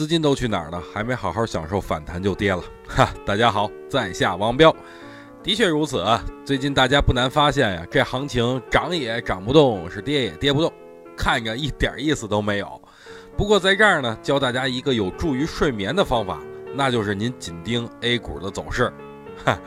[0.00, 0.82] 资金都去哪儿了？
[0.94, 2.64] 还没好好享受反弹就跌了。
[2.88, 4.74] 哈，大家好，在下王彪。
[5.42, 10.72] 的确如此啊，最近大家不难发现呀，这行情涨也涨不动，是跌也跌不动，
[11.14, 12.80] 看着一点意思都没有。
[13.36, 16.40] 不过在这儿呢，教大家一个有助于睡眠的方法，
[16.74, 18.90] 那就是您紧盯 A 股的走势。
[19.44, 19.60] 哈，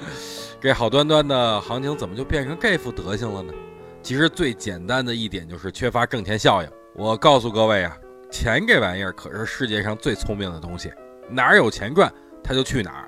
[0.60, 3.54] 这好端端的行情怎么就变成这副德行了呢？
[4.02, 6.70] 其实最简单的一点就是缺乏挣钱效应。
[6.96, 7.96] 我告诉各位啊，
[8.34, 10.92] 钱这玩意儿可是世界上最聪明的东西，
[11.30, 12.12] 哪儿有钱赚，
[12.44, 13.08] 它就去哪儿。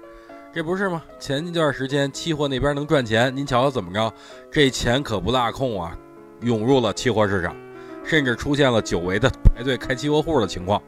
[0.53, 1.01] 这不是吗？
[1.19, 4.13] 前一段时间期货那边能赚钱，您瞧瞧怎么着？
[4.51, 5.97] 这钱可不落空啊，
[6.41, 7.55] 涌入了期货市场，
[8.03, 10.79] 甚至出现了久违的排队开期货户的情况。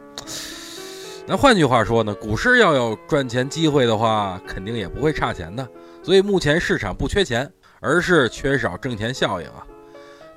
[1.26, 5.68] 那换句话说呢，股市要有赚钱机会的话，肯定也不会差钱的。
[6.04, 7.52] 所以目前市场不缺钱，
[7.82, 9.66] 而是缺少挣钱效应啊。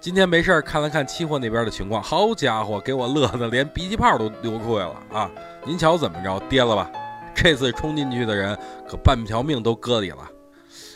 [0.00, 5.30] 今天没事儿看了看期货那边的情况，好家伙，给我乐得连鼻涕泡都流出来了啊！
[5.62, 6.90] 您瞧怎么着，跌了吧？
[7.34, 10.26] 这次冲进去的人可半条命都搁里了。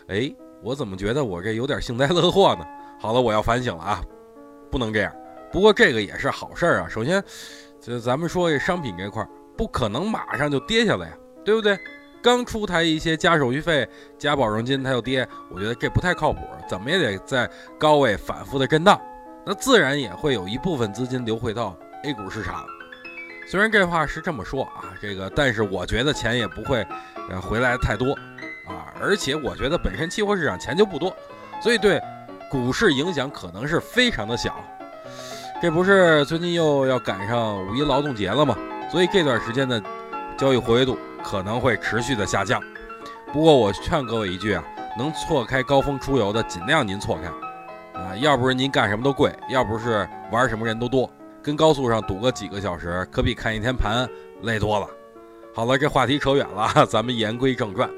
[0.08, 2.64] 哎，我怎么觉得我这有点幸灾乐祸呢？
[2.98, 4.02] 好了，我要反省了啊，
[4.70, 5.14] 不能这样。
[5.52, 6.88] 不过这个也是好事儿啊。
[6.88, 7.22] 首先，
[7.82, 11.78] 就咱们说这商品这块儿，不可能马上就跌下来呀，对不对？
[12.24, 13.86] 刚出台一些加手续费、
[14.18, 16.40] 加保证金，它又跌，我觉得这不太靠谱。
[16.66, 17.46] 怎么也得在
[17.78, 18.98] 高位反复的震荡，
[19.44, 22.64] 那自然也会有一部分资金流回到 A 股市场。
[23.46, 26.82] 虽然这话是这么说啊，这个，但是我觉得钱也不会，
[27.28, 28.14] 呃，回来太多，
[28.66, 31.14] 啊，而且我觉得本身期货市场钱就不多，
[31.60, 32.00] 所以对
[32.50, 34.64] 股市影响可能是非常的小。
[35.60, 38.56] 这不是最近又要赶上五一劳动节了吗？
[38.90, 39.78] 所以这段时间的
[40.38, 42.62] 交易活跃度可能会持续的下降。
[43.32, 44.62] 不过我劝各位一句啊，
[44.96, 51.10] 能错开高峰出游的尽量您错开，啊，要不是您干什么都贵，要不是玩什么人都多。
[51.42, 54.08] 跟高速上堵个几个小时，可比看一天盘
[54.42, 54.86] 累多了。
[55.54, 57.90] 好了，这话题扯远了，咱们言归正传。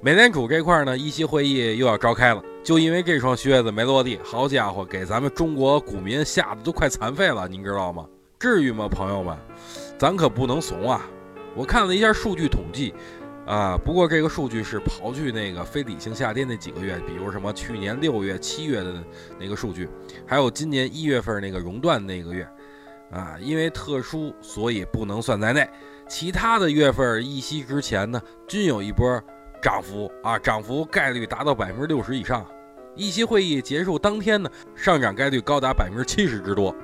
[0.00, 8.04] 美联储这块呢，议息会议又要召开了，就因为这双靴子没落地，好家伙，给咱们中国股民吓得都快残废了，您知道吗？
[8.38, 9.36] 至于吗，朋友们？
[9.98, 11.00] 咱可不能怂啊！
[11.56, 12.94] 我看了一下数据统计。
[13.46, 19.00] 啊，不过这个数据是刨去那个非理性下跌那几个月，比如什么去年六月、七月的
[19.38, 19.88] 那个数据，
[20.26, 22.42] 还有今年一月份那个熔断那个月，
[23.12, 25.64] 啊，因为特殊，所以不能算在内。
[26.08, 29.22] 其他的月份议息之前呢，均有一波
[29.62, 32.44] 涨幅啊，涨幅概率达到百分之六十以上。
[32.96, 36.74] 议息会议结束当天呢，上涨概率高达百分之七十之多。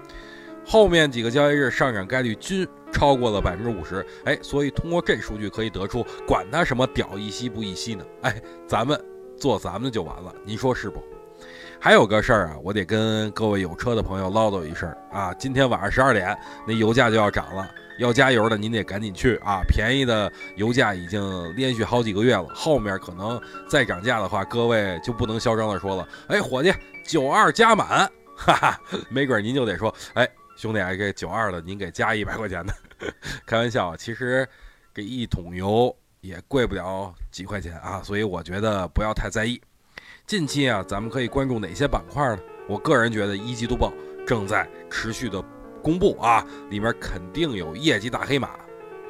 [0.65, 8.05] 后面几个交易日上涨概率均超过了百分之五十，哎，所以通过这数据可以得出，管他什么屌一息不一息呢？
[8.21, 9.03] 哎，咱们
[9.37, 11.03] 做咱们的就完了，您说是不？
[11.81, 26.73] 还有个事儿啊，我得跟各位有车的朋友唠叨一声啊，今天晚上十二点那油价就要涨了，要加油的您得赶紧去啊，便宜的油价已经连续好几个月了，后面可能再涨价的话，各位就不能嚣张的说了，哎，伙计，
[27.05, 30.29] 九二加满，哈哈，没准您就得说，哎。
[30.57, 32.75] 兄弟，给九二的您给加一百块钱的，
[33.47, 34.49] 开玩笑，其实
[34.95, 39.61] 这一桶油也贵不了几块钱啊，所以我觉得不要太在意。
[40.27, 42.39] 近期啊，咱们可以关注哪些板块呢？
[42.69, 43.93] 我个人觉得一季度报
[44.27, 45.43] 正在持续的
[45.83, 48.51] 公布啊，里面肯定有业绩大黑马，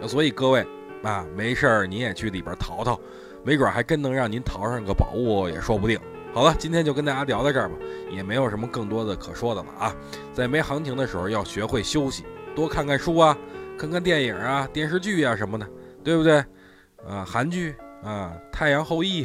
[0.08, 0.66] 所以各位
[1.02, 2.98] 啊，没事儿您也去里边淘淘，
[3.44, 6.00] 没准还真能让您淘上个宝物也说不定。
[6.34, 7.74] 好了，今天就跟大家聊到这儿吧，
[8.10, 9.94] 也没有什么更多的可说的了啊。
[10.32, 12.24] 在没行情的时候，要学会休息，
[12.56, 13.36] 多看看书啊，
[13.78, 15.66] 看看电影啊、电视剧啊什么的，
[16.02, 16.38] 对不对？
[17.06, 19.24] 啊，韩剧啊，《太阳后裔》，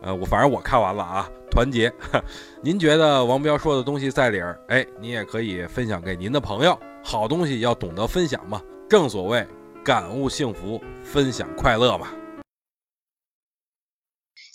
[0.00, 1.92] 呃，我反正我看完了啊，团结。
[2.62, 4.58] 您觉得王彪说的东西在理儿？
[4.68, 6.78] 哎，您也可以分享给您的朋友。
[7.04, 9.46] 好东西要懂得分享嘛，正所谓
[9.84, 12.08] 感悟幸福，分享快乐嘛。